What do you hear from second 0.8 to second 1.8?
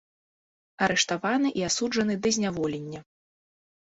Арыштаваны і